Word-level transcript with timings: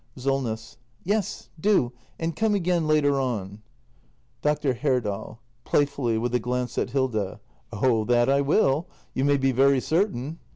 SOLNESS. 0.15 0.77
Yes, 1.03 1.49
do; 1.59 1.91
and 2.17 2.35
come 2.35 2.55
again 2.55 2.87
later 2.87 3.19
on. 3.19 3.61
Dr. 4.41 4.73
Herdal. 4.73 5.39
[Playfully, 5.63 6.17
with 6.17 6.33
a 6.33 6.39
glance 6.39 6.75
at 6.79 6.89
Hilda.] 6.89 7.39
Oh 7.71 8.03
that 8.05 8.27
I 8.27 8.41
will, 8.41 8.87
you 9.13 9.23
may 9.23 9.37
be 9.37 9.51
very 9.51 9.79
certain! 9.79 10.39